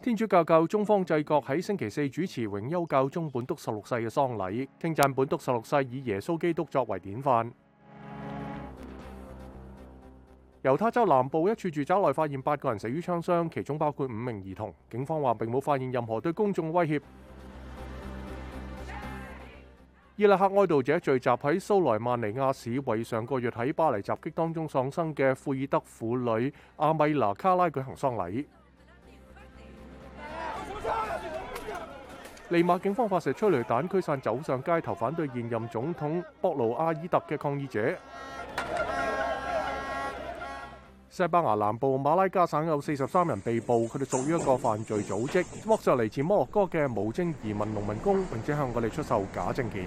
[0.00, 7.50] 天主教教中方制國喺星期四主持永休教宗本督十六世嘅喪禮，稱讚本督十六世以耶穌基督作為典範。
[10.62, 14.72] 猶他州南部一處住宅內發現八個人死於枪傷，其中包括五名兒童。
[14.88, 17.00] 警方話並冇發現任何對公眾威脅。
[20.16, 28.46] 伊拉克哀悼者聚集喺苏莱曼尼亚市，为上个月喺巴黎袭击当中丧生嘅库尔德妇女阿米娜·卡拉举行丧礼。
[32.50, 37.96] 利马警方发射催泪弹驱散走上街头反对现任总统博卢阿尔特嘅抗议者。
[41.14, 49.86] 西班牙南部马拉加省有四十三人被捕，佢哋属于一个犯罪组织，剥削嚟自摩洛哥嘅无精移民农民工，并且向我哋出售假证件。